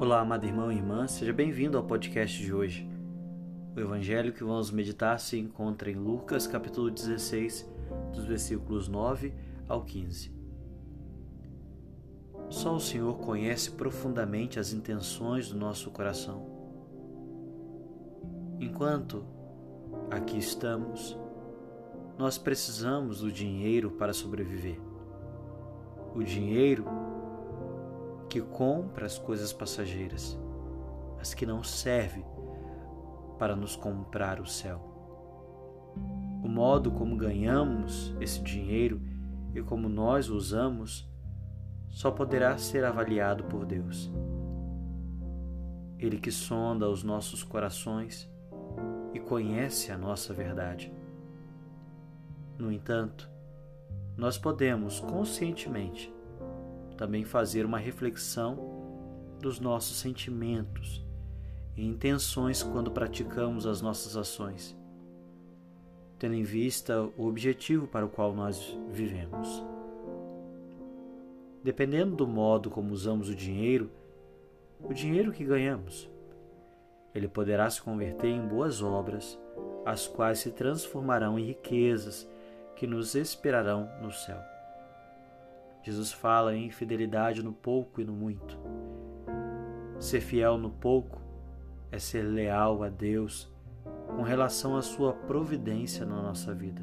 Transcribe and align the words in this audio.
Olá, 0.00 0.20
amado 0.20 0.46
irmão 0.46 0.72
e 0.72 0.76
irmã, 0.76 1.06
seja 1.06 1.30
bem-vindo 1.30 1.76
ao 1.76 1.84
podcast 1.84 2.42
de 2.42 2.54
hoje. 2.54 2.88
O 3.76 3.80
evangelho 3.80 4.32
que 4.32 4.42
vamos 4.42 4.70
meditar 4.70 5.20
se 5.20 5.38
encontra 5.38 5.90
em 5.90 5.94
Lucas, 5.94 6.46
capítulo 6.46 6.90
16, 6.90 7.70
dos 8.14 8.24
versículos 8.24 8.88
9 8.88 9.34
ao 9.68 9.84
15. 9.84 10.32
Só 12.48 12.76
o 12.76 12.80
Senhor 12.80 13.18
conhece 13.18 13.72
profundamente 13.72 14.58
as 14.58 14.72
intenções 14.72 15.50
do 15.50 15.58
nosso 15.58 15.90
coração. 15.90 16.46
Enquanto 18.58 19.22
aqui 20.10 20.38
estamos, 20.38 21.14
nós 22.16 22.38
precisamos 22.38 23.20
do 23.20 23.30
dinheiro 23.30 23.90
para 23.90 24.14
sobreviver. 24.14 24.80
O 26.14 26.24
dinheiro 26.24 26.86
que 28.30 28.40
compra 28.40 29.06
as 29.06 29.18
coisas 29.18 29.52
passageiras, 29.52 30.38
mas 31.18 31.34
que 31.34 31.44
não 31.44 31.64
serve 31.64 32.24
para 33.36 33.56
nos 33.56 33.74
comprar 33.74 34.40
o 34.40 34.46
céu. 34.46 34.80
O 36.40 36.48
modo 36.48 36.92
como 36.92 37.16
ganhamos 37.16 38.14
esse 38.20 38.40
dinheiro 38.40 39.02
e 39.52 39.60
como 39.60 39.88
nós 39.88 40.30
o 40.30 40.36
usamos 40.36 41.10
só 41.88 42.12
poderá 42.12 42.56
ser 42.56 42.84
avaliado 42.84 43.42
por 43.44 43.66
Deus. 43.66 44.08
Ele 45.98 46.16
que 46.16 46.30
sonda 46.30 46.88
os 46.88 47.02
nossos 47.02 47.42
corações 47.42 48.30
e 49.12 49.18
conhece 49.18 49.90
a 49.90 49.98
nossa 49.98 50.32
verdade. 50.32 50.94
No 52.56 52.70
entanto, 52.70 53.28
nós 54.16 54.38
podemos 54.38 55.00
conscientemente 55.00 56.14
também 57.00 57.24
fazer 57.24 57.64
uma 57.64 57.78
reflexão 57.78 58.58
dos 59.40 59.58
nossos 59.58 59.96
sentimentos 59.96 61.02
e 61.74 61.82
intenções 61.82 62.62
quando 62.62 62.90
praticamos 62.90 63.64
as 63.64 63.80
nossas 63.80 64.18
ações, 64.18 64.76
tendo 66.18 66.34
em 66.34 66.42
vista 66.42 67.00
o 67.16 67.26
objetivo 67.26 67.86
para 67.86 68.04
o 68.04 68.08
qual 68.10 68.34
nós 68.34 68.78
vivemos. 68.90 69.64
Dependendo 71.64 72.16
do 72.16 72.28
modo 72.28 72.68
como 72.68 72.92
usamos 72.92 73.30
o 73.30 73.34
dinheiro, 73.34 73.90
o 74.78 74.92
dinheiro 74.92 75.32
que 75.32 75.42
ganhamos, 75.42 76.06
ele 77.14 77.28
poderá 77.28 77.70
se 77.70 77.80
converter 77.80 78.28
em 78.28 78.46
boas 78.46 78.82
obras, 78.82 79.38
as 79.86 80.06
quais 80.06 80.40
se 80.40 80.50
transformarão 80.50 81.38
em 81.38 81.46
riquezas 81.46 82.28
que 82.76 82.86
nos 82.86 83.14
esperarão 83.14 83.88
no 84.02 84.12
céu. 84.12 84.59
Jesus 85.82 86.12
fala 86.12 86.54
em 86.54 86.70
fidelidade 86.70 87.42
no 87.42 87.54
pouco 87.54 88.02
e 88.02 88.04
no 88.04 88.12
muito. 88.12 88.58
Ser 89.98 90.20
fiel 90.20 90.58
no 90.58 90.70
pouco 90.70 91.22
é 91.90 91.98
ser 91.98 92.22
leal 92.22 92.82
a 92.82 92.90
Deus 92.90 93.50
com 94.14 94.22
relação 94.22 94.76
à 94.76 94.82
sua 94.82 95.14
providência 95.14 96.04
na 96.04 96.20
nossa 96.20 96.52
vida. 96.52 96.82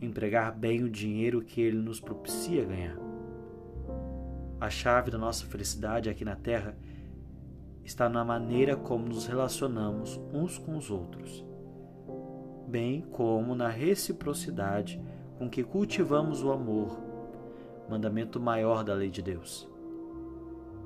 Empregar 0.00 0.56
bem 0.56 0.82
o 0.82 0.88
dinheiro 0.88 1.42
que 1.42 1.60
Ele 1.60 1.76
nos 1.76 2.00
propicia 2.00 2.64
ganhar. 2.64 2.96
A 4.58 4.70
chave 4.70 5.10
da 5.10 5.18
nossa 5.18 5.44
felicidade 5.44 6.08
aqui 6.08 6.24
na 6.24 6.36
Terra 6.36 6.74
está 7.84 8.08
na 8.08 8.24
maneira 8.24 8.76
como 8.76 9.06
nos 9.06 9.26
relacionamos 9.26 10.18
uns 10.32 10.56
com 10.56 10.76
os 10.76 10.90
outros, 10.90 11.44
bem 12.66 13.02
como 13.02 13.54
na 13.54 13.68
reciprocidade 13.68 15.00
com 15.36 15.50
que 15.50 15.62
cultivamos 15.62 16.42
o 16.42 16.50
amor 16.50 17.11
mandamento 17.92 18.40
maior 18.40 18.82
da 18.82 18.94
lei 18.94 19.10
de 19.10 19.20
Deus. 19.20 19.68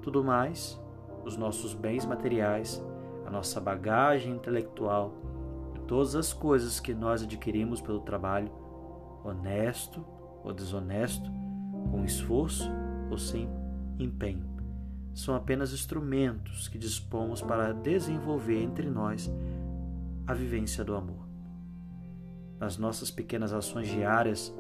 Tudo 0.03 0.25
mais, 0.25 0.81
os 1.25 1.37
nossos 1.37 1.72
bens 1.72 2.05
materiais, 2.05 2.84
a 3.25 3.31
nossa 3.31 3.61
bagagem 3.61 4.33
intelectual 4.33 5.15
e 5.77 5.78
todas 5.81 6.16
as 6.16 6.33
coisas 6.33 6.81
que 6.81 6.93
nós 6.93 7.22
adquirimos 7.22 7.81
pelo 7.81 8.00
trabalho, 8.00 8.50
honesto 9.25 10.05
ou 10.43 10.53
desonesto, 10.53 11.31
com 11.93 12.05
esforço 12.05 12.69
ou 13.09 13.16
sem 13.16 13.49
empenho, 14.00 14.45
são 15.15 15.34
apenas 15.37 15.72
instrumentos 15.72 16.66
que 16.66 16.77
dispomos 16.77 17.41
para 17.41 17.72
desenvolver 17.72 18.61
entre 18.61 18.91
nós 18.91 19.33
a 20.27 20.34
vivência 20.34 20.84
do 20.84 20.97
amor. 20.97 21.25
Nas 22.59 22.77
nossas 22.78 23.12
pequenas 23.12 23.53
ações 23.53 23.89
diárias, 23.89 24.53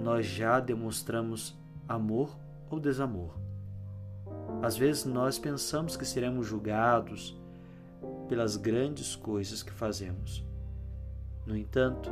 nós 0.00 0.26
já 0.26 0.60
demonstramos 0.60 1.58
amor 1.88 2.36
ou 2.70 2.78
desamor. 2.78 3.34
Às 4.62 4.76
vezes 4.76 5.04
nós 5.04 5.38
pensamos 5.38 5.96
que 5.96 6.04
seremos 6.04 6.46
julgados 6.46 7.38
pelas 8.28 8.56
grandes 8.56 9.16
coisas 9.16 9.62
que 9.62 9.72
fazemos. 9.72 10.44
No 11.46 11.56
entanto, 11.56 12.10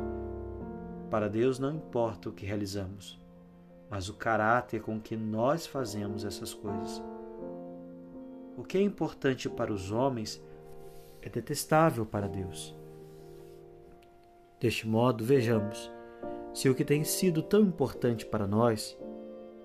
para 1.09 1.29
Deus 1.29 1.59
não 1.59 1.75
importa 1.75 2.29
o 2.29 2.33
que 2.33 2.45
realizamos, 2.45 3.19
mas 3.89 4.09
o 4.09 4.13
caráter 4.13 4.81
com 4.81 4.99
que 4.99 5.15
nós 5.15 5.65
fazemos 5.65 6.25
essas 6.25 6.53
coisas. 6.53 7.01
O 8.57 8.63
que 8.63 8.77
é 8.77 8.81
importante 8.81 9.49
para 9.49 9.71
os 9.71 9.91
homens 9.91 10.43
é 11.21 11.29
detestável 11.29 12.05
para 12.05 12.27
Deus. 12.27 12.75
Deste 14.59 14.87
modo, 14.87 15.23
vejamos 15.23 15.91
se 16.53 16.69
o 16.69 16.75
que 16.75 16.83
tem 16.83 17.03
sido 17.03 17.41
tão 17.41 17.61
importante 17.61 18.25
para 18.25 18.47
nós 18.47 18.97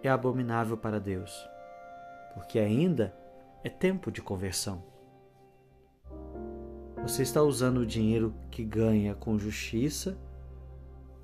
é 0.03 0.09
abominável 0.09 0.77
para 0.77 1.01
Deus, 1.01 1.49
porque 2.35 2.59
ainda 2.59 3.15
é 3.63 3.71
tempo 3.71 4.11
de 4.13 4.21
conversão. 4.21 4.83
Você 7.03 7.23
está 7.23 7.43
usando 7.43 7.79
o 7.79 7.87
dinheiro 7.87 8.35
que 8.51 8.65
ganha 8.65 9.15
com 9.15 9.39
justiça 9.39 10.17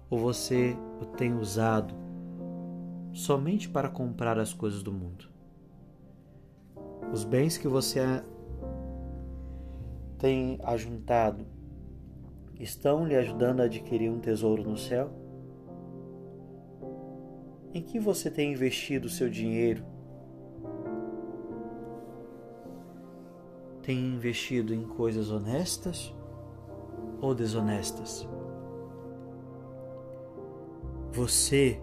ou 0.09 0.19
você 0.19 0.77
o 1.01 1.05
tem 1.05 1.35
usado 1.35 1.95
somente 3.13 3.69
para 3.69 3.89
comprar 3.89 4.39
as 4.39 4.53
coisas 4.53 4.83
do 4.83 4.93
mundo? 4.93 5.29
Os 7.13 7.25
bens 7.25 7.59
que 7.59 7.69
você 7.69 8.01
tem 10.19 10.59
ajuntado 10.63 11.47
estão 12.59 13.07
lhe 13.07 13.17
ajudando 13.17 13.61
a 13.61 13.65
adquirir 13.65 14.11
um 14.11 14.21
tesouro 14.21 14.63
no 14.63 14.77
céu? 14.77 15.20
Em 17.73 17.83
que 17.83 18.01
você 18.01 18.31
tem 18.31 18.53
investido 18.53 19.07
o 19.07 19.11
seu 19.11 19.31
dinheiro? 19.31 19.85
Tem 23.83 23.97
investido 24.15 24.75
em 24.75 24.87
coisas 24.87 25.31
honestas 25.31 26.13
ou 27.21 27.35
desonestas? 27.35 28.29
Você 31.13 31.81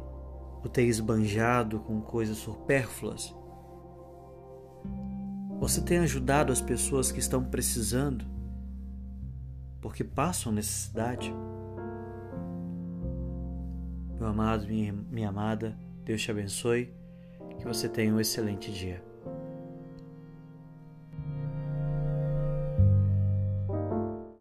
o 0.63 0.69
tem 0.69 0.89
esbanjado 0.89 1.79
com 1.79 2.01
coisas 2.01 2.37
supérfluas? 2.37 3.33
Você 5.59 5.81
tem 5.81 5.99
ajudado 5.99 6.51
as 6.51 6.61
pessoas 6.61 7.11
que 7.11 7.19
estão 7.19 7.43
precisando 7.43 8.25
porque 9.81 10.03
passam 10.03 10.51
necessidade? 10.51 11.33
Meu 14.19 14.29
amado, 14.29 14.67
minha, 14.67 15.29
amada, 15.29 15.77
Deus 16.03 16.21
te 16.23 16.31
abençoe, 16.31 16.91
que 17.59 17.65
você 17.65 17.87
tenha 17.87 18.11
um 18.11 18.19
excelente 18.19 18.71
dia. 18.71 19.03